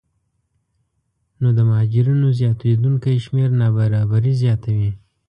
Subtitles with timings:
[1.41, 4.89] نو د مهاجرینو زیاتېدونکی شمېر نابرابري زیاتوي